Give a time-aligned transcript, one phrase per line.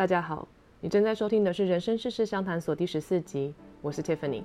[0.00, 0.48] 大家好，
[0.80, 4.42] 你正在收听的是《人生世事相谈所》第十四集，我是 Tiffany。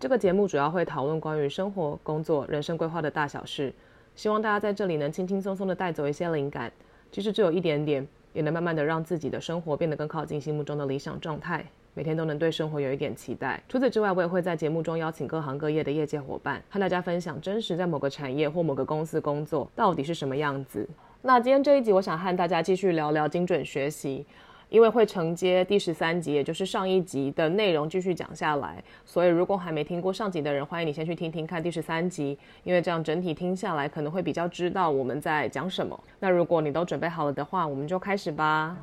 [0.00, 3.74] 这个节目主要会讨论关于生活、工作、人生规划的大小事，
[4.14, 6.72] 希望大家在这里能轻轻松松的带走一些灵感，
[7.10, 11.66] 即使只有一点点，也能慢慢的让自己的生活变得更靠近心目中的理想状态。
[11.96, 13.58] 每天都能对生活有一点期待。
[13.66, 20.86] 除此之外，我也会在节目中邀请各行各业的业界伙伴，和大家分享真实在某个产业或某个公司工作到底是什么样子。
[21.22, 24.26] 那今天这一集，我想和大家继续聊聊精准学习，
[24.68, 28.84] 因为会承接第十三集，也就是上一集的内容继续讲下来。
[29.06, 35.98] 所以如果还没听过上集的人，欢迎你先去听听看第十三集，因为这样整体听下来可能会比较知道我们在讲什么。
[36.20, 38.76] 那如果你都准备好了的话，我们就开始吧。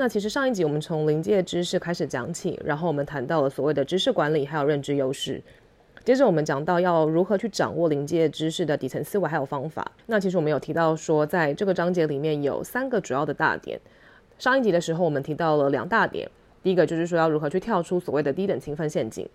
[0.00, 5.42] 那其实上一集我们从临界知识开始讲起，然后我们谈到了所谓的知识管理，还有认知优势。
[6.04, 9.90] 接着我们讲到要如何去掌握临界知识的底层思维还有方法。
[10.06, 13.80] 那其实我们有提到说，在这个章节里面有三个主要的大点。
[14.38, 16.30] 上一集的时候我们提到了两大点，
[16.62, 19.28] 第一个就是说要如何去跳出所谓的低等勤奋陷阱，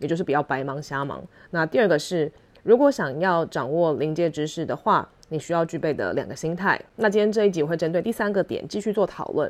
[0.00, 1.22] 也就是不要白忙瞎忙。
[1.50, 2.28] 那第二个是，
[2.64, 6.80] 如果想要掌握临界知识的话，你需要具备的两个心态。
[6.96, 9.48] 那今天这一集我会针对第三个点继续做讨论。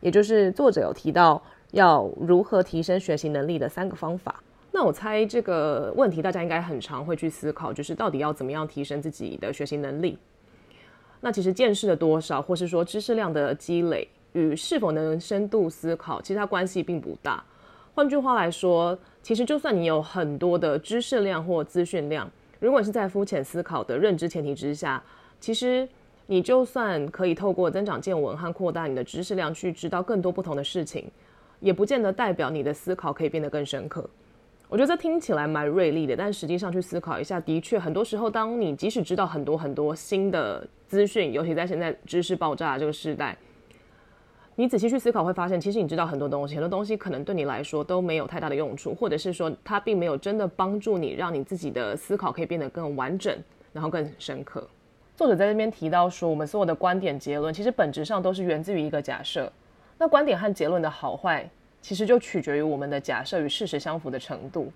[0.00, 4.42] 也就是作者有提到要如何提升学习能力的三个方法。
[4.70, 10.16] 那我猜这个问题大家应该很常会去思考，就是到底要怎么样提升自己的学习能力？
[11.20, 17.42] 那其实见识的多少，或是说知识量的积累，与是否能深度思考，其实它关系并不大。
[17.94, 25.02] 换句话来说，其实就算你有很多的知识量或资讯量，如果是在肤浅思考的认知前提之下，
[25.40, 25.88] 其实。
[26.30, 31.10] 你就算可以透过增长见闻和扩大你的知识量去知道更多不同的事情，
[31.58, 34.08] 也不见得代表你的思考可以变得更深刻。
[34.68, 43.34] 我觉得这听起来蛮锐利的，但实际上去思考一下，的确很多时候，当你即使知道很多很多新的资讯，尤其在现在知识爆炸这个时代，
[44.54, 53.34] 你仔细去思考会发现，其实你知道很多东西，很多东西可能对你来说都没有太大的用处，或者是说它并没有真的帮助你，让你自己的思考可以变得更完整，
[53.72, 54.68] 然后更深刻。
[55.18, 59.52] 作者在这边提到说，我们所有的观点结论，其实本质上都是源自于一个假设。
[59.98, 61.44] 那观点和结论的好坏，
[61.82, 64.70] 其实就取决于我们的假设与事实相符的程度。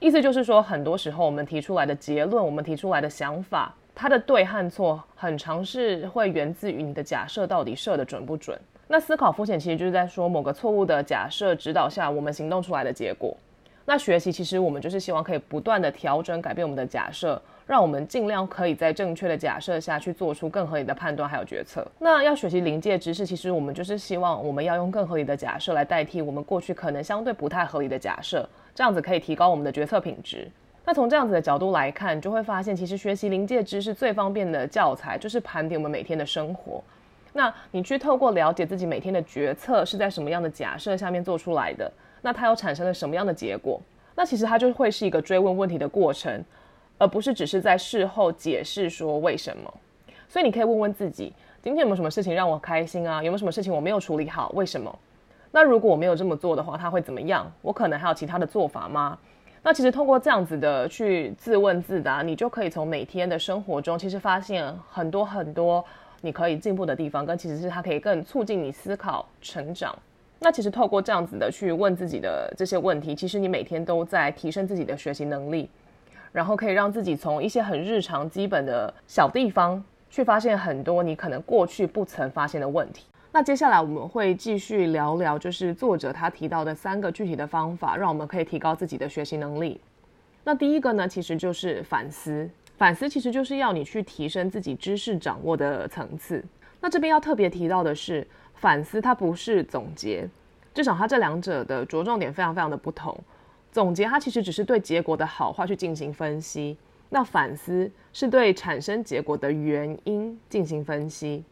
[0.00, 8.58] 意思就是说，很多时候我们提出来的结论，我们提出来的想法，它的对和错，很常是会源自于你的假设到底设得准不准。
[8.88, 13.36] 那思考风险，其实就是在说某个错误的假设指导下，我们行动出来的结果。
[13.84, 17.42] 那学习其实我们就是希望可以不断的调整、改变我们的假设，
[17.72, 21.82] 让我们尽量可以在正确的假设下去做出更合理的判断还有决策。
[21.98, 30.46] 那要学习临界知识，其实我们就是希望我们要用更合理的假设来代替我们过去可能相对不太合理的假设，这样子可以提高我们的决策品质。
[30.84, 36.84] 那从这样子的角度来看，就会发现其实学习临界知识最方便的教材就是盘点我们每天的生活。
[37.32, 41.90] 那你去透过了解自己每天的决策是在什么样的假设下面做出来的。
[42.20, 43.80] 那它又产生了什么样的结果？
[44.14, 46.44] 那其实它就会是一个追问问题的过程，
[47.02, 49.74] 而不是只是在事后解释说为什么。
[50.28, 53.16] 所以你可以问问自己：今天有没有什么事情让我开心啊？
[53.16, 54.52] 有没有什么事情我没有处理好？
[54.54, 54.96] 为什么？
[55.50, 57.50] 那如果我没有这么做的话，它会怎么样？
[57.60, 59.18] 我可能还有其他的做法吗？
[59.64, 65.84] 那其实通过这样子的去自问自答，你就可以从每天的生活中，其实发现很多很多
[66.20, 69.92] 你可以进步的地方，跟其实是它可以更促进你思考成长。
[70.38, 75.68] 那其实透过这样子的去问自己的这些问题，其实你每天都在提升自己的学习能力，
[76.32, 83.06] 然后可以让自己从一些很日常、基本的小地方去发现很多你可能过去不曾发现的问题。
[83.30, 89.80] 那接下来我们会继续聊聊，就是作者他提到的三个具体的方法，让我们可以提高自己的学习能力。
[90.44, 92.48] 那第一个呢，其实就是反思。
[92.76, 96.44] 反思其实就是要你去提升自己知识掌握的层次。
[96.80, 100.28] 那这边要特别提到的是，反思它不是总结，
[100.74, 103.16] 至少它这两者的着重点非常非常的不同。
[103.72, 106.76] 总结它其实只是对结果的好坏去进行分析，
[107.08, 111.42] 那反思是对产生结果的原因进行分析。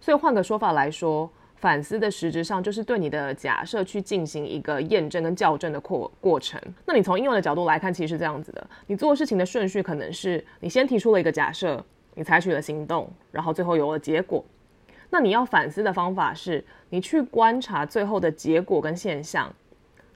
[0.00, 6.60] 所以换个说法来说，反思的实质上就是对你的假设去进行一个验证跟校正的过过程。
[6.86, 11.84] 那你从应用的角度来看，其实是这样子的：你做事情的顺序可能是你先提出了一个假设，
[12.14, 14.44] 你采取了行动，然后最后有了结果。
[15.10, 19.52] 那你要反思的方法是，你去观察最后的结果跟现象，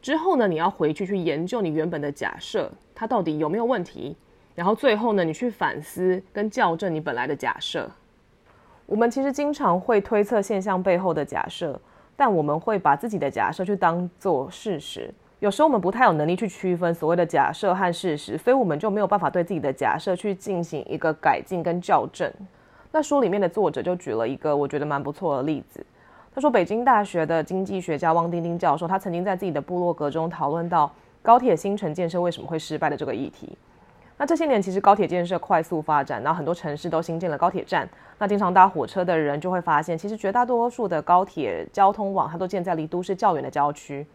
[0.03, 4.17] 之后呢，你要回去去研究你原本的假设，它到底有没有问题，
[4.55, 7.89] 然后最后呢，你去反思跟校正你本来的假设。
[8.85, 11.81] 我们其实经常会推测现象背后的假设，
[12.17, 22.31] 但我们会把自己的假设去当做事实，有时候我们不太有能力去区分所谓的假设和事实，所以我们就没有办法对自己的假设去进行一个改进跟校正。
[22.91, 25.87] 那书里面的作者就举了一个我觉得蛮不错的例子。
[26.35, 30.91] 他说，北京大学的经济学家汪丁丁教授，他曾经在自己的部落格中讨论到
[31.21, 33.57] 高铁新城建设为什么会失败的这个议题。
[34.17, 37.87] 那这些年其实高铁建设快速发展，然后很多城市都新建了高铁站。
[38.19, 44.07] 那经常搭火车的人就会发现，其实绝大多数的高铁交通网它都建在离都市较远的郊区。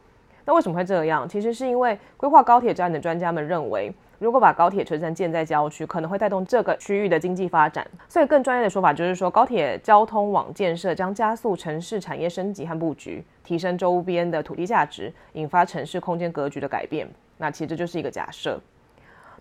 [0.47, 1.27] 那为什么会这样？
[1.27, 7.85] 其实是因为规划高铁站的专家们认为，如果把高铁车站建在郊区，可能会带动这个区域的经济发展。
[8.07, 17.05] 所以更专业的说法就是说，高铁交通网建设将加速城市产业升级和布局，提升周边的土地价值，引发城市空间格局的改变。
[17.37, 18.57] 那其实这就是一个假设。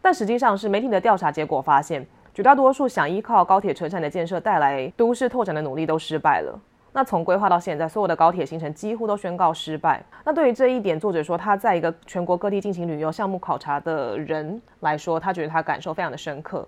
[0.02, 2.04] 但实际上是媒体的调查结果发现，
[2.34, 6.58] 绝大多数想依靠高铁车站的建设带来都市拓展的努力都失败了。
[6.96, 10.02] 那从规划到现在，所有的高铁行程几乎都宣告失败。
[10.24, 16.66] 那对于这一点，作者说他在一个全国各地进行旅游项目考察的人来说，他觉得他感受非常的深刻。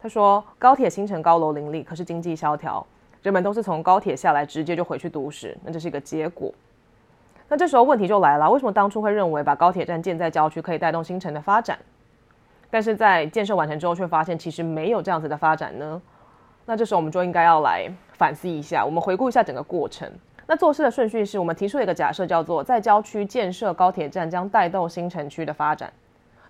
[0.00, 2.86] 他说，高铁新城高楼林立，可是经济萧条，
[3.20, 6.54] 人们都是从高铁下来直接就回去都市，那这是一个结果。
[7.48, 11.76] 那这时候问题就来了，为什么当初会认为把高铁站建在郊区可以带动新城的发展，
[12.70, 16.00] 但是在建设完成之后却发现其实没有这样子的发展呢？
[16.66, 20.10] 那这时候我们就应该要来反思一下，我们回顾一下整个过程。
[20.46, 25.92] 那做事的顺序是我们提出了一个假设，叫做在郊区建设高铁站将带动新城区的发展。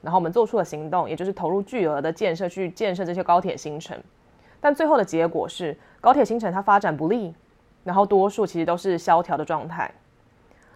[0.03, 3.99] 然后我们做出了行动，也就是投入巨额的建设去建设这些高铁新城。
[4.61, 7.35] 但最后的结果是高铁新城它发展不利，
[7.85, 9.91] 然后多数其实都是萧条的状态。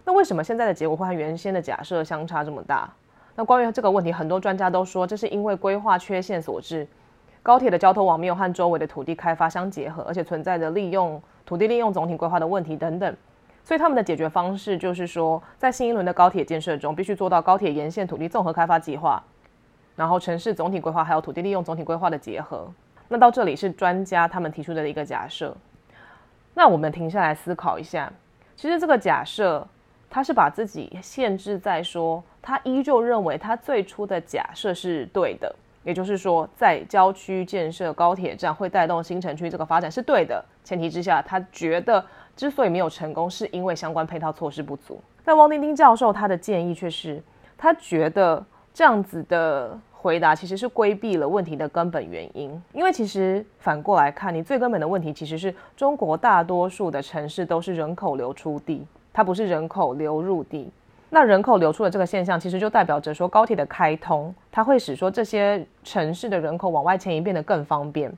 [0.04, 2.90] 那为什么现在的结果会和原先的假设相差这么大？
[3.34, 6.86] 那关于这个问题，很多专家都说这是因为规划缺陷所致。
[7.48, 13.16] 高铁的交通网没有和周围的土地开发相结合，而且存在着利用土地利用总体规划的问题等等，
[13.64, 19.24] 所以他们的解决方式就是说，在新一轮的高铁建设中，必须做到高铁沿线土地综合开发计划，
[19.96, 22.70] 然后城市总体规划还有土地利用总体规划的结合。
[23.08, 25.56] 那到这里是专家他们提出的一个假设。
[26.52, 28.12] 那我们停下来思考一下，
[28.56, 29.66] 其实这个假设
[30.10, 35.56] 他是把自己限制在说，他依旧认为他最初的假设是对的。
[35.88, 42.04] 也就是说，在郊区建设高铁站会带动新城区这个发展是对的前提之下，他觉得
[42.36, 45.00] 之所以没有成功，是因为相关配套措施不足。
[45.24, 47.22] 但汪丁丁教授他的建议却是，
[47.56, 48.44] 他觉得
[48.74, 52.62] 这样子的回答其实是规避了问题的根本原因。
[52.74, 60.70] 因为其实反过来看，你最根本的问题其实是中国大多数的城市都是人口流出地，它不是人口流入地。
[61.10, 68.12] 那人口流出的这个现象，其实就代表着说高铁的开通，它会使说这些城市的人口往外迁移变得更方便。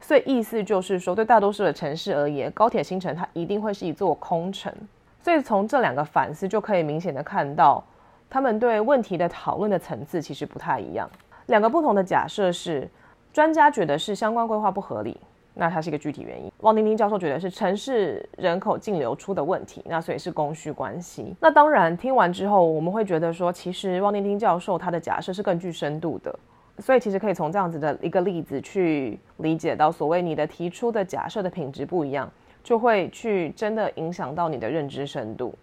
[0.00, 4.72] 所以意思就是说，对大多数的城市而言，高铁新城它一定会是一座空城。
[5.20, 7.84] 所以从这两个反思就可以明显的看到，
[8.30, 11.10] 他们对问题的讨论的层次其实不太一样。
[11.46, 12.88] 两个不同的假设是，
[13.32, 15.20] 专家觉得是相关规划不合理。
[15.60, 16.50] 那它是一个具体原因。
[16.60, 21.36] 汪丁丁教授觉得是城市人口净流出的问题，那所以是供需关系。
[21.38, 26.34] 那当然听完之后，我们会觉得说，其实汪丁丁教授他的假设是更具深度的。
[26.78, 32.30] 所以其实可以从这样子的一个例子去理解到，所谓你的提出的假设的品质不一样，
[32.64, 35.54] 就会去真的影响到你的认知深度。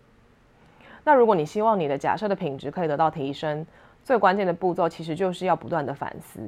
[1.03, 3.65] 那如果你希望你的假设的品质可以得到提升，
[4.03, 6.39] 最关键的步骤其实就是要不断的反思。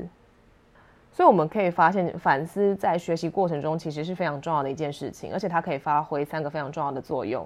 [1.20, 7.46] 所以我们可以发现，反思在学习过程中其实是非常重要的一件事情，而且它可以发挥三个非常重要的作用。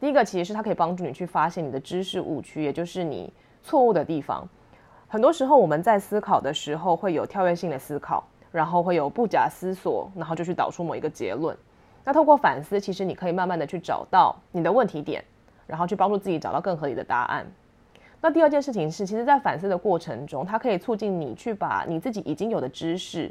[0.00, 3.30] 第一个，其实是它可以帮助你去发现你的知识误区，也就是你
[3.62, 4.48] 错误的地方。
[5.06, 11.54] 很多时候我们在思考的时候会有跳跃性的思考，然后会有不假思索，然后就去导出某一个结论。
[12.04, 15.22] 那透过反思，其实你可以慢慢的去找到你的问题点，
[15.66, 17.46] 然后去帮助自己找到更合理的答案。
[18.24, 23.30] 那第二件事情是，其实，在反思的过程中，它可以促进你去把你自己已经有的知识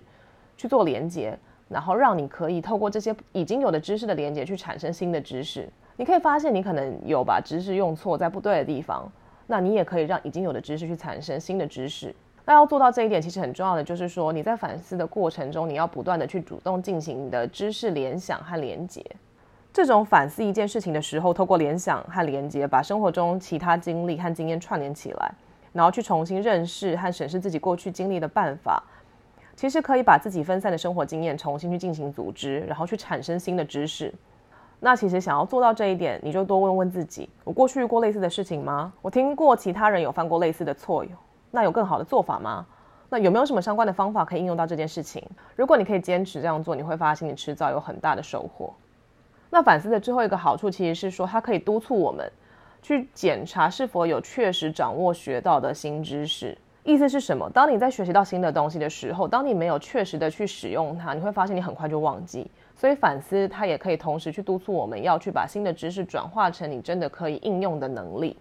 [0.55, 1.35] 去做连接，
[1.67, 5.67] 然后让你可以透过这些已经有的知识的连接去产生新的知识。
[5.97, 9.12] 你可以发现，你可能有把知识用错在不对的地方，
[9.47, 12.13] 那你也可以让已经有的知识去产生新的知识。
[12.45, 19.03] 那要做到这一点，其实很重要的就是说，你在反思的过程中，你要不断的去主动进行你的知识联想和连接。
[19.74, 25.34] 这种反思一件事情的时候，透过联想和连接，把生活中其他经历和经验串联起来，
[25.72, 28.84] 然后去重新认识和审视自己过去经历的办法，
[29.56, 34.13] 其实可以把自己分散的生活经验重新去进行组织，然后去产生新的知识。
[34.80, 38.94] 那其实想要做到这一点，你就多问问自己：我过去过类似的事情吗？
[39.01, 41.03] 我听过其他人有犯过类似的错，
[41.50, 42.63] 那有更好的做法吗？
[43.10, 45.24] 那有没有什么相关的方法可以应用到这件事情？
[45.56, 48.72] 如果你可以坚持这样做，你会发现你迟早有很大的收获。
[49.53, 52.27] 那反思的最后一个好处，其实是说它可以督促我们
[52.81, 56.57] 去检查是否有确实掌握学到的新知识。
[56.83, 57.48] 意思是什么？
[57.51, 62.50] 当你在学习到新的东西的时候，当你没有确实的去使用它，你会发现你很快就忘记。
[62.75, 68.36] 所以反思它也可以同时去督促我们要去把新的知识转化成你真的可以应用的能力。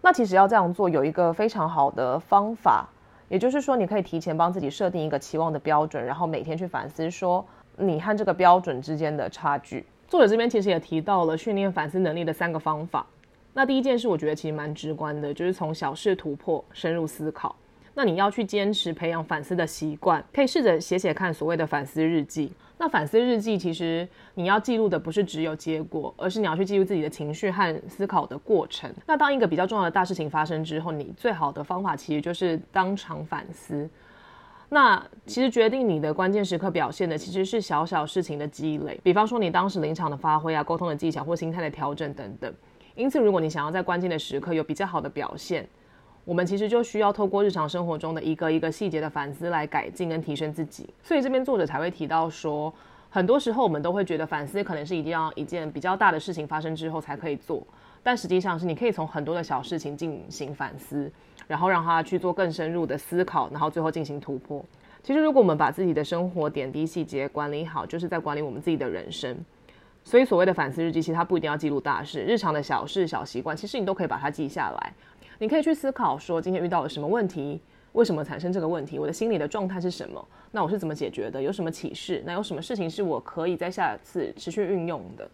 [0.00, 2.88] 那其实要这样做有一个非常好的方法，
[3.28, 7.44] 也就是说你可以提前帮自己设定一个期望的标准，然后每天去反思说
[7.76, 9.84] 你和这个标准之间的差距。
[10.12, 13.06] 作者这边其实也提到了训练反思能力的三个方法。
[13.54, 17.56] 那第一件事我觉得其实蛮直观的，就是从小事突破，深入思考。
[17.94, 22.52] 那你要去坚持培养反思的习惯，可以试着写写看所谓的反思日记。
[22.76, 28.92] 那反思日记其实你要记录的不是只有结果，而是你要去记录自己的情绪和思考的过程。
[29.06, 33.88] 那当一个比较重要的大事情发生之后，你最好的方法其实就是当场反思。
[34.74, 42.50] 那其实决定你的关键时刻表现的其实是小小事情的积累，比方说你当时临场的发挥啊、沟通的技巧或心态的调整等等。
[42.94, 45.68] 因此，如果你想要在关键的时刻有比较好的表现，
[46.24, 52.72] 我们其实就需要透过日常生活中的一个一个细节的反思来改进跟提升自己，所以这边作者才会提到说，
[53.10, 57.62] 很多时候我们都会觉得反思可能是一定要一件比较大的事情发生之后才可以做，
[58.02, 61.12] 但实际上是你可以从很多的小事情进行反思，
[61.46, 64.64] 然后让他去做更深入的思考，然后最后进行突破。
[65.02, 69.36] 其实如果我们把自己的生活点滴细节管理好，就是在管理我们自己的人生。
[70.04, 74.92] 所以所谓的反思日记，其实它不一定要记录大事，日常的小事小习惯，其实你都可以把它记下来。
[75.38, 77.60] 你可以去思考说，今天遇到了什么问题，
[77.92, 85.28] 为什么产生这个问题，我的心理的状态是什么，那我是怎么解决的，有什么启示，那有什么事情是我可以在下次持续运用的。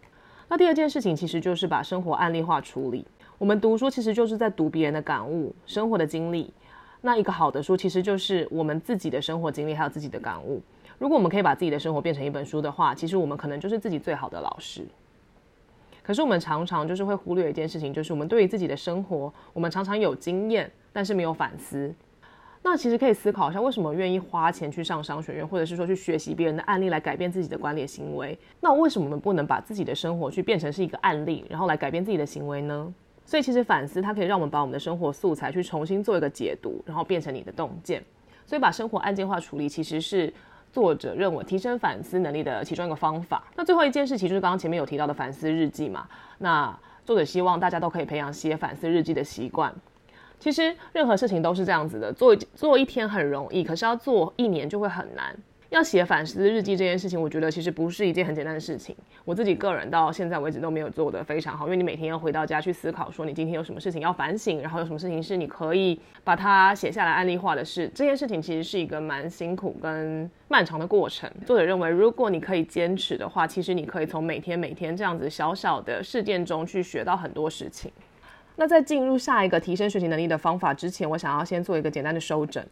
[0.47, 3.05] 那第二件事情其实就是把生活案例化处理。
[3.39, 6.53] 我们读书其实就是在读别人的感悟、生活的经历。
[6.99, 10.61] 那一个好的书其实就是我们自己的生活经历还有自己的感悟。
[10.97, 14.85] 如果我们可以把自己的生活变成一本书的话，其实我们可能就是自己最好的老师。
[16.03, 21.95] 可是我们常常就是会忽略一件事情，就是我们对于自己的生活，我们常常有经验，但是没有反思。
[22.61, 28.37] 那其实可以思考一下，为什么愿意花钱去上商学院，或者是说去学习别人的案例来改变自己的管理行为？
[28.59, 32.93] 那为什么我们不能把自己的生活去变成是一个案例，然后来改变自己的行为呢？
[33.29, 38.03] 所以其实反思它可以让我们把我们的生活素材去重新做一个解读，然后变成你的洞见。
[38.45, 40.33] 所以把生活案件化处理其实是。
[40.71, 43.43] 作者认为提升反思能力的其中一个方法。
[43.55, 46.07] 那最后一件事情就是刚刚前面有提到的反思日记嘛。
[46.37, 49.73] 那作者希望大家都可以培养写反思日记的习惯。
[50.39, 55.35] 其实任何事情都是这样子的，做做一天很容易，可是要做一年就会很难。
[55.69, 58.95] 要写反思日记这件事情，我觉得其实不是一件很简单的事情。
[59.23, 67.87] 我自己个人到现在为止都没有做得非常好，因为你每天要回到家去思考，说你今天有什么事情要反省，然后有什么事情是你可以把它写下来案例化的事。
[67.93, 71.29] 这件事情其实是一个蛮辛苦跟漫长的过程。
[71.45, 77.91] 作者认为，如果你可以坚持的话，其实你可以从每天每天这样子小小的事件中去学到很多事情。
[78.55, 82.65] 那在进入下一个提升学习能力的方法之前，我想要先做一个简单的收整。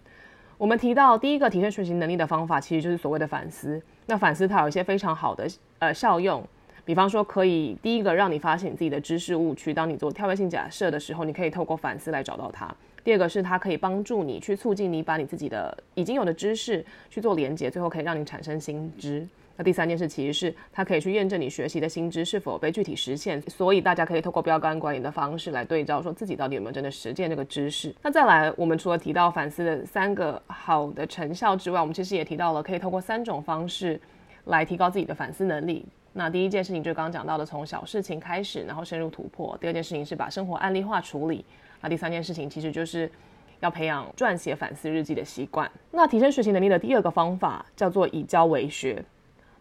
[0.57, 3.79] 我们提到第一个提升学习能力的方法，其实就是所谓的反思。
[4.07, 5.47] 那反思它有一些非常好的
[5.77, 6.43] 呃效用，
[6.83, 12.73] 比方说可以第一个让你发现你自己的知识误区，当你做跳跃性假设的时候，你可以透过反思来找到它。
[13.03, 19.27] 第二个是它可以帮助你去促进你把你自己的已经有的知识去做连接，最后可以让你产生新知。
[19.57, 27.93] 那第三件事其实是它可以去验证你学习的新知是否被具体实现，所以大家可以透过标杆管理的方式来对照，说自己到底有没有真的实践这个知识。
[28.03, 33.99] 那再来，我们除了提到反思的三个好的成效之外，我们其实也提到了可以透过三种方式
[34.45, 35.83] 来提高自己的反思能力。
[36.13, 41.43] 那第一件事情就是刚刚讲到的，从小事情开始，然后深入突破；第二件事情是把生活案例化处理；
[41.81, 43.09] 那第三件事情其实就是
[43.59, 45.67] 要培养撰写反思日记的习惯。
[45.91, 49.03] 那提升学习能力的第二个方法叫做以教为学。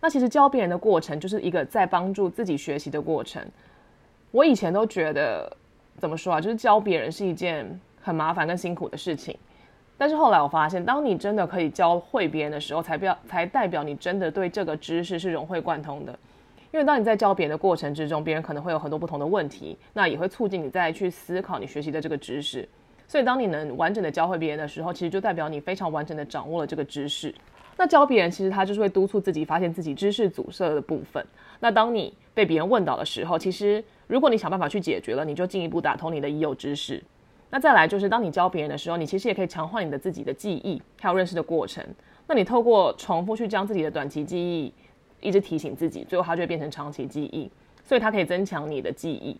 [0.07, 3.45] 那其实教别人的过程就是一个在帮助自己学习的过程。
[4.31, 5.53] 我以前都觉得，
[5.99, 7.69] 怎么说啊，就是教别人是一件
[8.01, 9.37] 很麻烦跟辛苦的事情。
[9.99, 16.17] 但是后来我发现，当你真的可以教会别人的时候，才表才代表你真的对这个知识是融会贯通的。
[16.73, 22.69] 因为当你在教别人的过程之中，别人可能会有很多不同的问题，那也会促进你再去思考你学习的这个知识。
[23.09, 27.35] 所以当你能完整的教会别人的时候，其实就代表你非常完整的掌握了这个知识。
[27.77, 31.25] 那教别人，其实他就是会督促自己发现自己知识阻塞的部分。
[31.61, 37.03] 那当你被别人问到的时候，其实如果你想办法去解决了，你就进一步打通你的已有知识。
[37.51, 41.85] 那再来就是，当你教别人的时候，你其实也可以强化你的自己的记忆，还有认识的过程。
[42.27, 44.73] 那你透过重复去将自己的短期记忆
[45.21, 47.51] 一直提醒自己，最后它就会变成长期记忆。
[47.85, 49.37] 所以它可以增强你的记忆。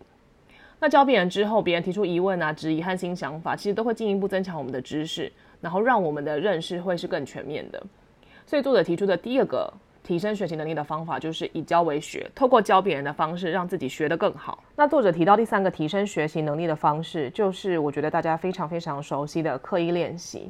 [0.79, 5.29] 那教别人之后，别人提出疑问啊、质疑和新想法，其实都会进一步增强我们的知识，
[5.59, 7.83] 然后让我们的认识会是更全面的。
[8.47, 14.63] 所以作者提出的第二个提升学习能力的方法就是以教为学，透过教别人的方式让自己学得更好。
[14.73, 20.49] 那作者提到第三个提升学习能力的方式，就是我觉得大家非常非常熟悉的刻意练习。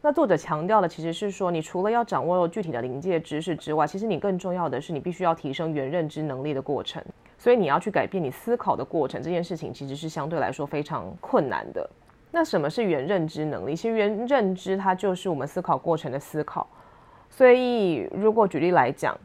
[0.00, 7.00] 那作者强调的其实是说，你除了要掌握具体的临界知识之外，其实你更重要的是你必须要提升原认知能力的过程。
[7.36, 11.88] 所以你要去改变你思考的过程，这件事情其实是相对来说非常困难的。
[12.32, 13.76] 那什么是原认知能力？
[13.76, 16.68] 其实原认知它就是我们思考过程的思考。
[17.30, 19.16] 所以，如果举例来讲，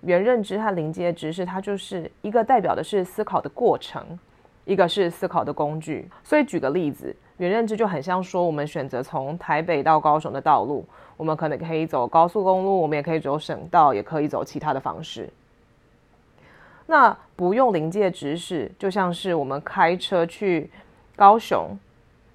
[0.00, 4.18] 原认知和临界知识，它就是一个代表的是思考的过程，
[4.64, 6.08] 一个是思考的工具。
[6.24, 10.84] 所以，举个例子，原认知就很像说，我们选择从台北到高雄的道路，
[11.16, 15.28] 我们可能可以走高速公路，我们也可以走省道，也可以走其他的方式。
[16.86, 20.68] 那不用临界知识，就像是我们开车去
[21.14, 21.78] 高雄，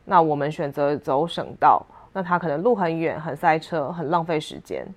[0.05, 4.88] 那我们选择走省道，那它可能路很远，很塞车，很浪费时间。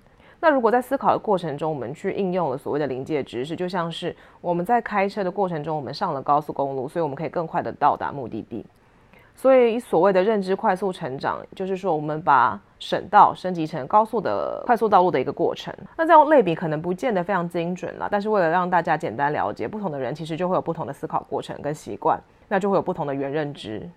[0.41, 8.65] 那如果在思考的过程中，我们去应用了所谓的临界知识，就像是我们在开车的过程中，我们上了高速公路，所以我们可以更快的到达目的地。
[9.35, 15.73] 所以所谓的认知快速成长，就是说我们把省道升级成高速的快速道路的一个过程。
[15.97, 23.89] 那这样类比可能不见得非常精准了，但是为了让大家简单了解，不同的人其实就会有不同的思考过程跟习惯，那就会有不同的原认知。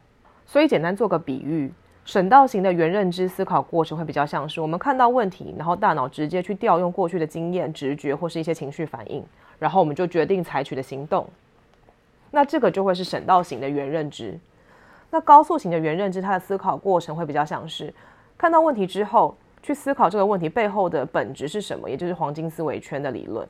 [0.46, 1.72] 所以简单做个比喻。
[2.04, 9.24] 省道型的原认知思考过程会比较像是我们看到问题，然后大脑直接去调用过去的经验、直觉或是一些情绪反应，
[9.60, 11.28] 然后我们就决定采取的行动。
[12.32, 14.38] 那这个就会是省道型的原认知。
[15.12, 17.94] 那高速型的原认知，它的思考过程会比较像是
[18.38, 23.48] 看到问题之后去思考这个问题背后的本质是什么，也就是黄金思维圈的理论，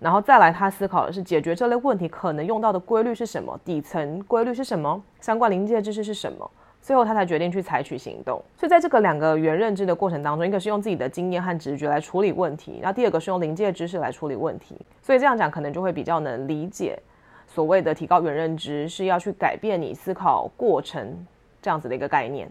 [0.00, 6.50] 然后再来他思考的是解决这类问题可能用到的规律是什么，底层规律是什么，相关临界知识是什么。
[6.88, 8.42] 最后，他才决定去采取行动。
[8.56, 14.74] 所以，在这个两个原认知的过程当中，一个是用自己的经验和直觉来处理问题，然后第二个是用临界知识来处理问题。
[15.02, 16.98] 所以这样讲，可能就会比较能理解
[17.46, 21.26] 所谓的提高原认知是要去改变你思考过程
[21.60, 22.50] 这样子的一个概念。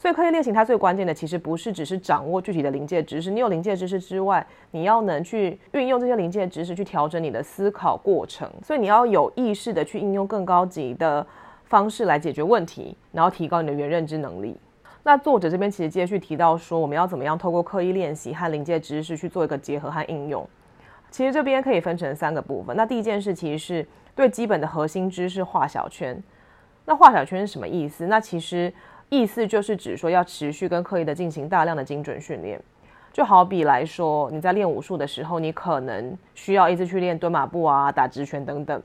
[0.00, 3.30] 所以，刻意练习它最关键的，其实不是只是掌握具体的临界知识。
[3.30, 8.50] 你有临界知识之外，你要能去运用这些临界知识去调整你的思考过程。
[8.64, 11.24] 所以，你要有意识的去应用更高级的。
[11.72, 14.54] 方式来解决问题，然后提高你的原认知能力。
[15.02, 20.46] 那作者这边其实接续提到说，我们要怎么样透过刻意练习和临界知识去做一个结合和应用。
[21.10, 22.76] 其实这边可以分成三个部分。
[22.76, 26.22] 那第一件事其实是对基本的核心知识画小圈。
[26.84, 28.06] 那画小圈是什么意思？
[28.06, 28.70] 那其实
[29.08, 32.60] 意思就是指说要持续跟刻意的进行大量的精准训练。
[33.14, 38.82] 就好比来说，你在练武术的时候，你可能需要一直去练蹲马步啊、打直拳等等。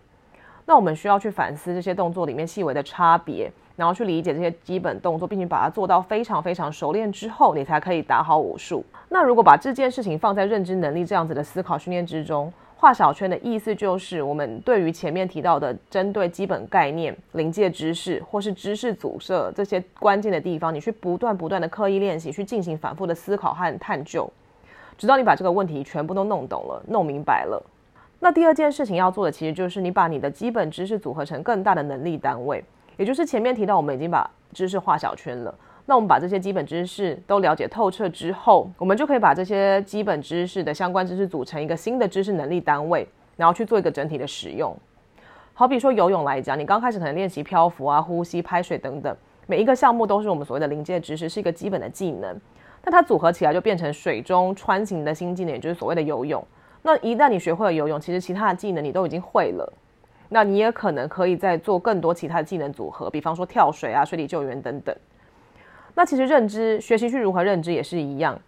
[0.69, 8.83] 那我们需要去反思这些动作里面细微的差别，然后去理解这些基本动作，并且把它做到非常非常熟练之后，你才可以打好武术。
[9.07, 24.29] 那如果把这件事情放在认知能力这样子的思考训练之中，画小圈的意思就是，我们对于前面提到的针对基本概念、临界知识或是知识阻塞这些关键的地方，你去不断不断的刻意练习，去进行反复的思考和探究，
[24.97, 27.63] 直到你把这个问题全部都弄懂了、弄明白了。
[28.19, 32.63] 那第二件事情要做的，其实就是你把你的基本知识组合成更大的能力单位，
[32.97, 35.53] 也就是前面提到，我们已经把知识画小圈了。
[35.85, 44.75] 那我们把这些基本知识都了解透彻之后，我们就可以把这些基本知识的相关知识组成一个新的知识能力单位，然后去做一个整体的使用。
[45.53, 52.35] 好比说游泳来讲，你刚开始可能练习漂浮啊、呼吸、拍水等等，每一个项目都是我们所谓的临界知识，是一个基本的技能。
[52.83, 56.43] 那它组合起来就变成水中穿行的新技能，也就是所谓的游泳。
[56.87, 59.73] 那一旦你学会了游泳，其实其他的技能你都已经会了，
[60.29, 64.95] 那你也可能可以再做更多其他的技能组合，比方说跳水啊、水底救援等等。
[65.95, 68.39] 那其实认知学习去如何认知也是一样，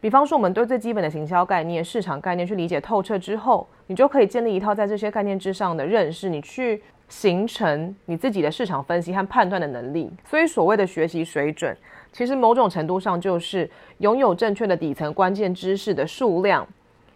[0.00, 10.10] 比方说我们对最基本的行销概念、市场概念去理解透彻之后，你就可以建立一套在这些概念之上的认识，你去形成你自己的市场分析和判断的能力。
[10.24, 11.76] 所以所谓的学习水准，
[12.14, 16.66] 其实某种程度上就是拥有正确的底层关键知识的数量。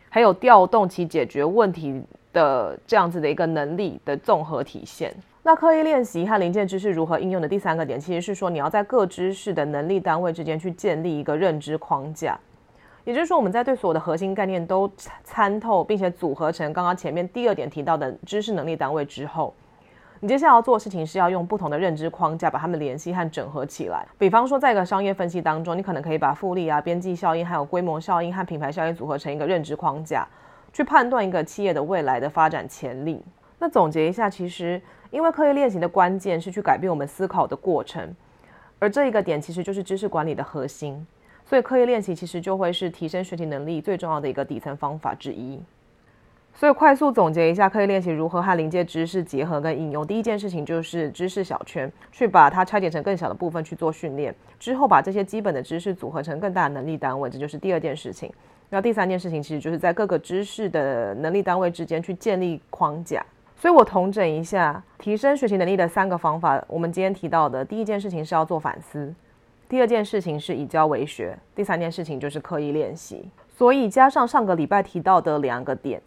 [0.08, 5.14] 还有调动其解决问题的这样子的一个能力的综合体现。
[5.42, 12.38] 那刻意练习和零件知识如何应用的第三个点，其实是说你要在各知识的能力单位之间去建立一个认知框架。
[13.04, 14.90] 也就是说，我们在对所有的核心概念都
[15.24, 19.54] 参透，并且组合成刚刚前面第二点提到的知识能力单位之后。
[20.20, 24.04] 你接下来要做的事情是要用不同的认知框架把它们联系和整合起来。
[24.18, 30.26] 比方说，在一个商业分析当中，你可能可以把复利啊、边际效应、还有规模效应和品牌效应组合成一个认知框架，
[30.72, 33.22] 去判断一个企业的未来的发展潜力。
[33.60, 38.12] 那总结一下，其实因为刻意练习的关键是去改变我们思考的过程，
[38.80, 41.06] 而这一个点其实就是知识管理的核心。
[41.44, 45.60] 所以刻意练习其实就会是提升学习能力最重要的一个底层方法之一。
[46.58, 50.04] 所以快速总结一下，刻意练习如何和临界知识结合跟应用。
[50.04, 58.28] 第一件事情就是知识小圈，去把它拆解成更小的部分去做训练，之后把这些基本的知识组合成更大的能力单位，这就是第二件事情。
[58.70, 63.24] 然后第三件事情其实就是在各个知识的能力单位之间去建立框架。
[63.54, 66.60] 所以我统整一下提升学习能力的三个方法。
[66.66, 69.14] 我们今天提到的第一件事情是要做反思，
[69.68, 73.30] 第二件事情是以教为学，第三件事情就是刻意练习。
[73.56, 76.02] 所以加上上个礼拜提到的两个点。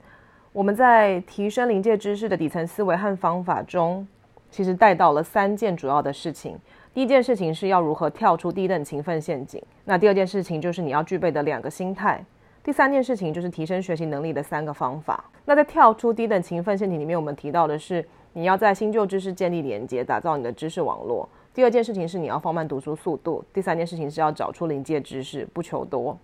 [0.53, 4.05] 我们在提升临界知识的底层思维和方法中，
[4.49, 6.59] 其实带到了三件主要的事情。
[6.93, 9.63] 第一件事情是要如何跳出低等勤奋陷阱。
[9.85, 12.21] 那第二件事情就是你要具备的两个心态。
[12.61, 15.23] 第三件事情就是提升学习能力的三个方法。
[15.45, 21.27] 那在跳出低等勤奋陷阱里面，我们提到的是你要在新旧知识建立连接，打造你的知识网络。
[21.53, 23.41] 第二件事情是你要放慢读书速度。
[23.53, 26.17] 第三件事情是要找出临界知识，不求多。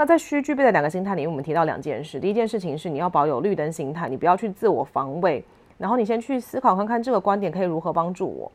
[0.00, 2.18] 那在需具备的两个心态里，我们提到两件事。
[2.18, 5.44] 第一件事情是你要保有绿灯心态，你不要去自我防卫，
[5.76, 8.50] 然后你先去思考看看这个观点可以如何帮助我。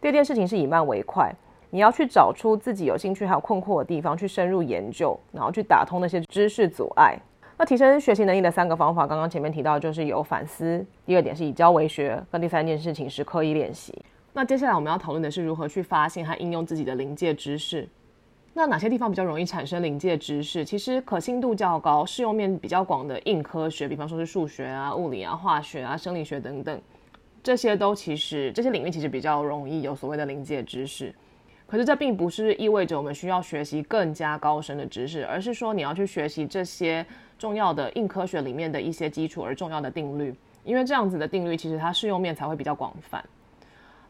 [0.00, 1.34] 第二件事情是以慢为快，
[1.70, 7.18] 你要去找出自己有兴趣还有困惑的地方，去深入研究，然后去打通那些知识阻碍。
[7.58, 13.92] 那提升学习能力的三个方法，刚刚前面提到就是有反思，第二点是以教为学，跟第三件事情是刻意练习。
[14.32, 17.88] 那接下来我们要讨论的是如何去发现和应用自己的临界知识。
[18.56, 20.64] 那哪些地方比较容易产生临界知识？
[20.64, 26.80] 其实可信度较高、适用面比较广的硬科学，比方说是数学啊、物理啊、化学啊、生理学等等，
[27.42, 31.12] 这些都其实这些领域其实比较容易有所谓的临界知识。
[31.66, 37.04] 可是这并不是意味着我们需要学习更加高深的知识，而是说你要去学习这些
[37.36, 43.24] 重要的硬科学里面的一些基础而重要的定律，因为这样子的定律其实它适用面才会比较广泛。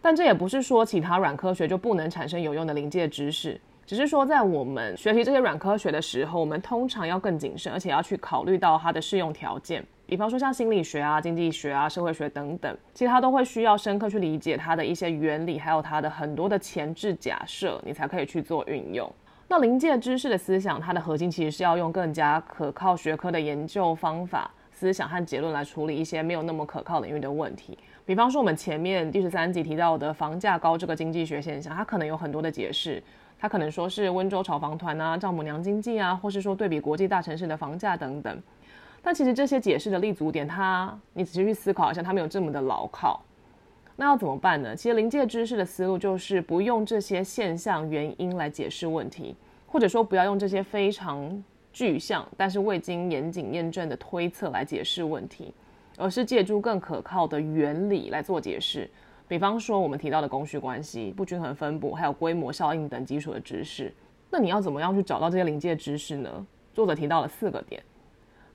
[0.02, 3.58] 但这也不是说其他软科学就不能产生有用的临界知识。
[3.86, 9.84] 只是说，在我们学习这些软科学的时候，我们通常要更谨慎，而且要去考虑到它的适用条件。
[10.06, 19.10] 比方说，像心理学啊、经济学啊、社会学等等，其实它都会需要深刻去理解它的一些原理，还有它的很多的前置假设，你才可以去做运用。
[19.48, 27.78] 那临界知识的思想，它的核心其实是要用更加可靠学科的研究方法、思想和结论来处理一些没有那么可靠领域的问题。
[28.06, 33.02] 比方说，我们前面第十三集提到的房价高这个经济学现象，它可能有很多的解释。
[33.44, 38.42] 他可能说是温州炒房团啊、丈母娘经济啊，或是说对比国际大城市的房价等等。
[39.02, 43.22] 但其实这些解释的立足点，它你仔细去思考一下，它没有这么的牢靠。
[43.96, 44.74] 那要怎么办呢？
[44.74, 55.52] 其实临界知识的思路就是不用这些现象原因来解释问题，或者说不要用这些非常具象但是未经严谨验证的推测来解释问题，
[55.98, 58.88] 而是借助更可靠的原理来做解释。
[59.34, 63.92] 比方说，我们提到的供需关系、不均衡分布，还有规模效应等基础的知识，
[64.30, 66.46] 那你要怎么样去找到这些临界知识呢？
[66.72, 67.82] 作者提到了四个点。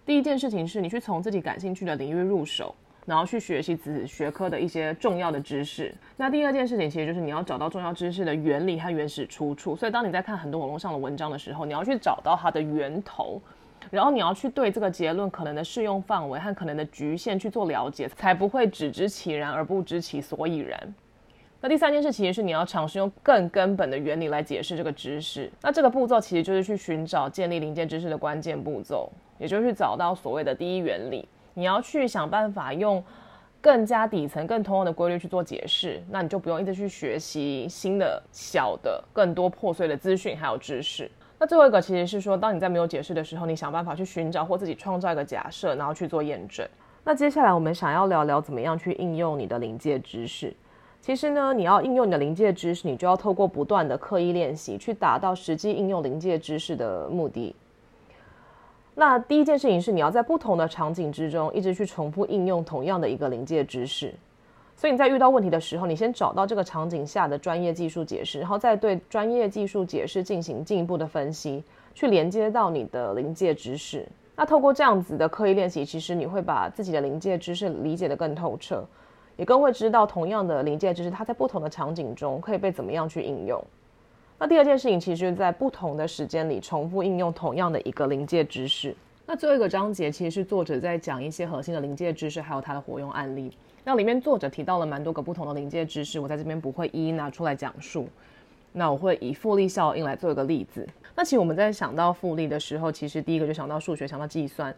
[0.06, 2.74] 第一件事情是你去从自己感兴趣的领域入手，
[3.06, 5.94] 然后去学习子学科的一些重要的知识。
[6.16, 9.76] 那第二件事情其实就是你要找到重要知识的原理和原始出处。
[9.76, 13.42] 所以当你在看很多网络上的文章的时候，你要去找到它的源头。
[13.90, 20.96] 然后你要去对这个结论可能的适用范围和可能的局限去做了解，才不会只知其然而不知其所以然。
[21.62, 25.52] 那第三件事其实是你要尝试用更根本的原理来解释这个知识。
[25.62, 31.28] 那这个步骤其实就是去寻找建立零件知识的关键步骤，也就是找到所谓的第一原理。
[31.54, 33.04] 你要去想办法用
[33.60, 41.12] 更加底层、更通用的规律去做解释，那你就不用一直去学习新的、小的、更多破碎的资讯还有知识。
[41.40, 46.68] 那最后一个其实是说，当你在没有解释的时候，你想办法去寻找或自己创造一个假设，然后去做验证。
[47.06, 50.54] 那接下来我们想要聊聊怎么样去应用你的临界知识。
[51.00, 57.56] 其实呢，你要应用你的临界知识，你就要透过不断的刻意练习，去达到实际应用临界知识的目的。
[58.96, 64.14] 那第一件事情是，你要在不同的场景之中，一直去重复应用同样的一个临界知识。
[64.80, 71.62] 所以你在遇到问题的时候，你先找到这个场景下的专业技术解释，然后再对专业技术解释进行进一步的分析，
[71.94, 74.08] 去连接到你的临界知识。
[74.38, 78.82] 那透过这样子的刻意练习，其实你会把自己的临界知识理解得更透彻，
[79.36, 83.62] 也更会知道同样的临界知识，它在不同的场景中可以被怎么样去应用。
[84.38, 88.96] 那第二件事情，其实是在不同的时间里重复应用同样的一个临界知识。
[89.26, 93.52] 那最后一个章节，其实是作者在讲一些核心的临界知识，还有它的活用案例。
[93.90, 98.08] 那里面作者提到了蛮多个不同的临界知识，我在这边不会一一拿出来讲述。
[98.72, 100.88] 那我会以复利效应来做一个例子。
[101.16, 104.72] 那其实我们在想到复利的时候，其实第一个就想到数学，想到计算，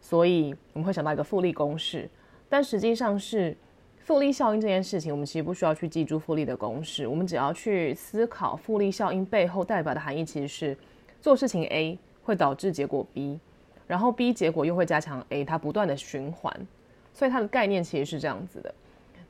[0.00, 2.08] 所以我们会想到一个复利公式。
[2.48, 3.54] 但实际上是
[3.98, 10.74] 复利效应这件事情，我们其实不需要去记住复利的公式，我们只要去思考复利效应背后代表的含义，其实是
[11.20, 13.38] 做事情 A 会导致结果 B，
[13.86, 16.66] 然后 B 结果又会加强 A，它不断的循环，
[17.14, 18.74] 所以它的概念其实是这样子的。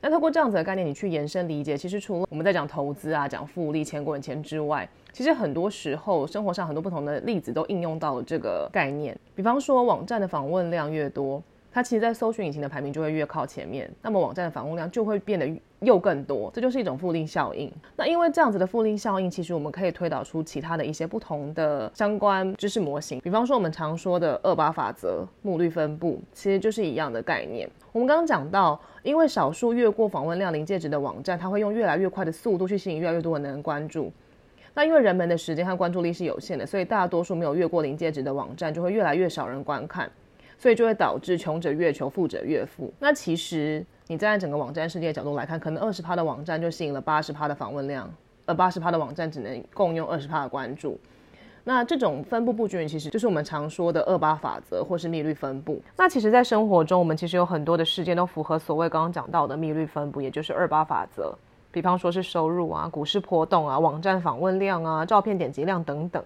[0.01, 9.17] 那透过这样子的概念，你去延伸理解，其实除了我们在讲投资啊、讲复利、钱滚钱之外，其实很多时候生活上很多不同的例子都应用到了这个概念。
[9.33, 15.47] 比方说，网站的访问量越多，它其实在搜寻引擎的排名就会越靠前面，那么网站的访问量就会变得
[15.85, 17.71] 又更多，这就是一种复利效应。
[17.95, 23.19] 那因为这样子的复利效应，其实我们可以推导出其他的一些不同的相关知识模型。
[23.21, 27.69] 比方说我们常说的二八法则、目率分布，其实就是一样的概念。
[27.91, 34.11] 我们刚刚讲到，因为少数越过访问量临界值的网站，它会用越来越快的速度去吸引越来越多的人关注。
[34.73, 40.11] 那因为人们的时间和关注力是有限的，所以大多数没有越过临界值的网站，就会越来越少人观看。
[40.57, 42.91] 所以就会导致穷者越穷，富者越富。
[42.97, 48.07] 那其实你站在整个网站世界的角度来看，可能二十趴的网站就吸引了八十趴的访问量，
[48.45, 50.99] 而八十趴的网站只能共用二十趴的关注。
[51.63, 55.81] 那这种分布不均匀，其实就是我们常说的二八法则或是幂率分布。
[55.97, 61.35] 那其实，在生活中，我们其实有很多的事件都符合所谓刚刚讲到的幂率分布，也就是二八法则。
[61.71, 66.23] 比方说是收入啊、股市波动啊、网站访问量啊、照片点击量等等。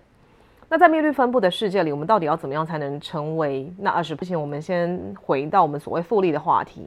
[0.67, 4.13] 那在幂率分布的世界里，我们到底要怎么样才能成为那二十？
[4.13, 6.85] 不行我们先回到我们所谓复利的话题。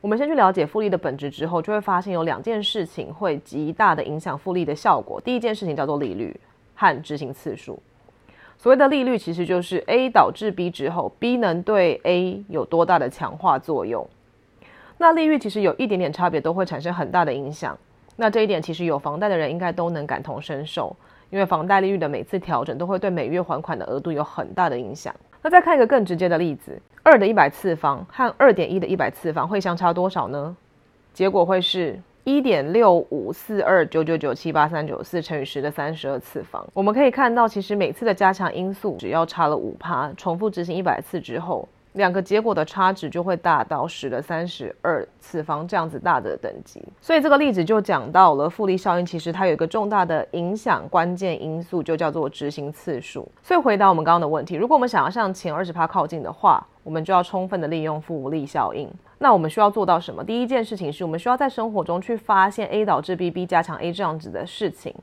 [0.00, 5.20] 我们先去了解复利的本质之后，就会发现有两件事情会极大的影响复利的效果。
[5.20, 6.34] 第一件事情叫做利率
[6.74, 7.78] 和执行次数。
[8.56, 14.08] 所谓的利率，其实就是 A 导致 B 之后，B 能对 A 有多大的强化作用。
[14.96, 17.78] 那利率其实有一点点差别，都会产生很大的影响。
[18.16, 20.94] 那这一点其实有房贷的人应该都能感同身受。
[21.30, 25.14] 因为房贷利率的每次调整都会对每月还款的额度有很大的影响。
[25.40, 30.56] 那再看一个更直接的例子，二的一百次方和二点一的一百次方会相差多少呢？
[31.12, 36.64] 结果会是一点六五四二九九九七八三九四乘以十的三十二次方。
[36.74, 41.68] 我们可以看到，其实每次的加强因素只要差了五趴，重复执行一百次之后。
[41.94, 53.28] 两个结果的差值就会大到十的三十二次方这样子大的等级，所以这个例子就讲到了复利效应，其实它有一个重大的影响关键因素，就叫做执行次数。
[53.42, 58.88] 所以回答我们刚刚的问题，如果我们想要向前二十趴靠近的话，我们就要充分的利用复利效应。
[59.18, 60.22] 那我们需要做到什么？
[60.22, 64.94] 第一件事情是我们需要在生活中去发现 A 导致 B，B 加强 A 这样子的事情，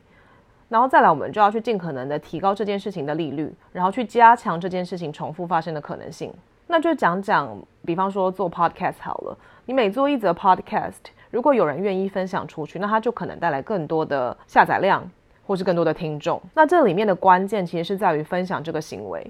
[0.70, 6.34] 然后再来我们就要去尽可能的提高这件事情的利率，然后去加强这件事情重复发生的可能性。
[6.68, 9.38] 那就讲讲，比方说做 podcast 好了。
[9.66, 10.98] 你每做一则 podcast，
[11.32, 15.10] 如果有人愿意分享出去，那它就可能带来更多的下载量，
[15.46, 16.42] 或是更多的听众。
[16.54, 19.26] 那这里面的关键其实是在于分享这个行为，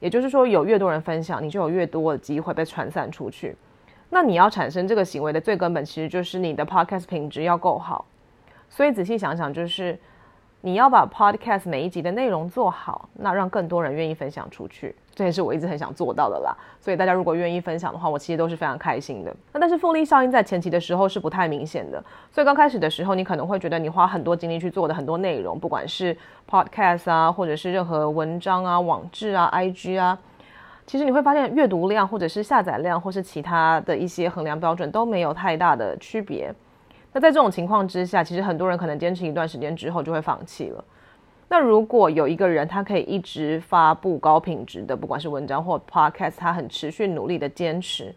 [0.00, 3.56] 也就是说，有越多人分享，你就有越多的机会被传散出去。
[4.10, 8.04] 那你要产生这个行为的最根本，其实就是你的 podcast 品质要够好。
[8.68, 9.98] 所以仔细想想，就是。
[10.66, 16.56] 你要把 podcast 每一集的内容做好，那让更多人愿意分享出去，这也是我一直很想做到的啦。
[16.80, 19.36] 所以大家如果愿意分享的话，我其实都是非常开心的。
[19.52, 26.16] 那但是复利效应在前期的时候是不太明显的，所以刚开始的时候，你可能会觉得你花很多精力去做的很多内容，不管是
[26.50, 30.18] podcast 啊，或者是任何文章啊、网志啊、IG 啊，
[30.86, 36.54] 其实你会发现阅读量或者是下载量或是其他的一些衡量标准都没有太大的区别。
[37.14, 40.84] 那在这种情况之下，其实很多人可能坚持一段时间之后就会放弃了。
[41.48, 48.12] 那如果有一个人，他可以一直发布高品质的，不管是文章或 podcast，他很持续努力的坚持，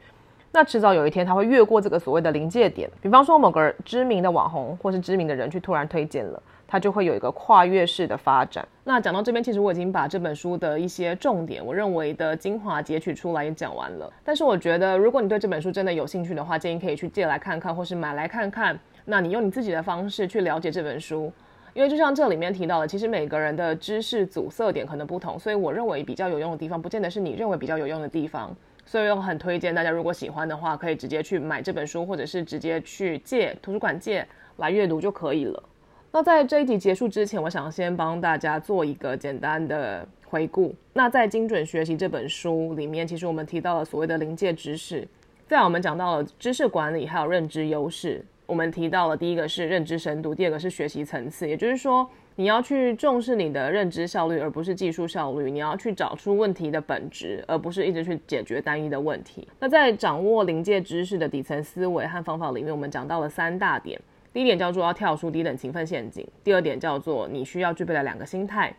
[0.52, 2.90] 那迟早有一天他会越过这个所谓的临界点。
[3.00, 8.68] 比方说某个知名的网红或是知名的人去突然推荐了，它就会有一个跨越式的发展。
[8.84, 14.12] 那讲到这边，其实我已经把这本书的一些重点，我认为的精华截取出来也讲完了。
[14.24, 18.78] 但是我觉得，如果你对这本书真的有兴趣的话，建议可以去借来看看，或是买来看看。
[19.06, 21.32] 那你用你自己的方式去了解这本书，
[21.74, 28.54] 因为就像这里面提到的，其实每个人的知识阻塞点可能不同，所以我认为比较有用的地方，不见得是你认为比较有用的地方。
[28.86, 34.26] 所以我很推荐大家，如果喜欢的话，可以直接去买这本书，或者是直接去借图书馆借
[34.58, 35.62] 来阅读就可以了。
[36.12, 40.74] 那在这一集结束之前，我想先帮大家做一个简单的回顾。
[40.94, 45.08] 那在《精准学习》这本书里面，其实我们提到了所谓的临界知识，
[45.48, 48.26] 在我们讲到了知识管理，还有认知优势。
[48.46, 59.46] 我们提到了第一个是认知深度，第二个是学习层次，也就是说，你要去重视你的认知效率，而不是技术效率；你要去找出问题的本质，而不是一直去解决单一的问题。
[59.60, 64.00] 那在掌握临界知识的底层思维和方法里面，我们讲到了三大点：
[64.34, 68.72] 第一点叫做要跳出低等勤奋陷阱；第二点叫做你需要具备的两个心态；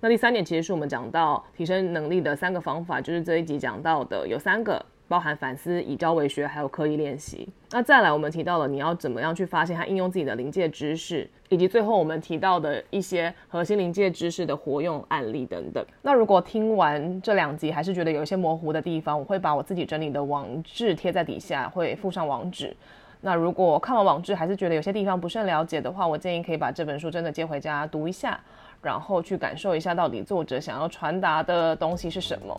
[0.00, 4.84] 那第三点其实是我们讲到提升能力的三个方法，就是这一集讲到的有三个。
[5.10, 7.48] 包含反思、以教为学，还有刻意练习。
[7.70, 15.82] 那再来，我们提到了你要怎么样去发现和应用自己的临界知识，以及最后我们提到的一些核心临界知识的活用案例等等。
[16.02, 22.76] 那如果听完这两集还是觉得有一些模糊的地方，我会把我自己整理的网志贴在底下，会附上网址。
[23.20, 28.38] 那如果看完网志还是觉得有些地方不是很了解的话，我建议可以把这本书真的接回家读一下，
[28.80, 32.56] 然后去感受一下到底作者想要传达的东西是什么。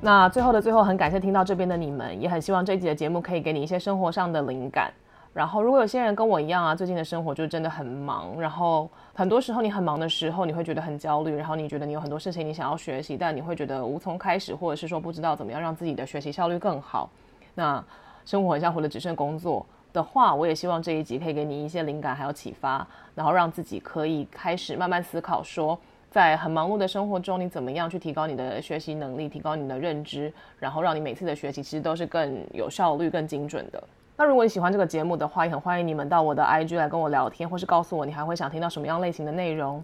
[0.00, 4.92] 那最后的最后，很感谢听到这边的你们，也很希望这一集的节目可以给你一些生活上的灵感。
[5.34, 17.10] 然后，如果有些人跟我一样啊，最近的生活就真的很忙，然后很多时候你很忙的时候，你会觉得很焦虑，然后你觉得你有很多事情你想要学习，但你会觉得无从开始，或者是说不知道怎么样让自己的学习效率更好。
[17.56, 17.84] 那
[18.24, 25.76] 生活很像活得只剩工作的话，我也希望这一集可以给你一些灵感还有启发，然后让自己可以开始慢慢思考，说
[26.08, 33.82] 在很忙碌的生活中，你怎么样去提高你的学习能力，提高你的认知，然后让你每次的学习其实都是更有效率、更精准的。
[34.20, 39.82] 那如果你喜欢这个节目的话，也很欢迎你们到我的 IG 来跟我聊天，或是告诉我你还会想听到什么样类型的内容。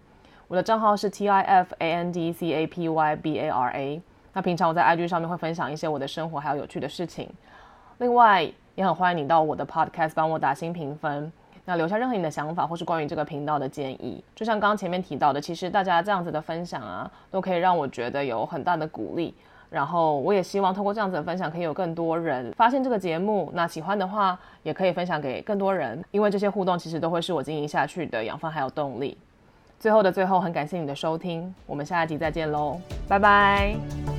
[0.48, 4.02] 我的账号是 T I F A N D C A P Y B A R A。
[4.32, 7.30] 那平常我在 IG 上面会分享一些我的生活还有有趣的事情。
[7.98, 11.32] 另外，也很欢迎你到我的 Podcast 帮我打新评分，
[11.64, 14.24] 那留下任何你的想法或是关于这个频道的建议。
[14.34, 19.32] 就像刚刚前面提到的，其实大家这样子的分享啊，都可以让我觉得有很大的鼓励。
[19.70, 23.50] 然后我也希望通过这样子的分享，可以有更多人发现这个节目。
[23.54, 29.16] 那喜欢的话，也可以分享给更多人，因为这些互动其实都会是我经营下去的养分还有动力。
[29.80, 34.13] 最后的最后，很感谢你的收听，我们下一集再见喽，拜拜。